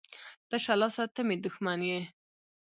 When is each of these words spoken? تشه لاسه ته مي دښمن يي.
تشه 0.49 0.73
لاسه 0.81 1.03
ته 1.13 1.21
مي 1.27 1.35
دښمن 1.43 1.79
يي. 1.89 2.01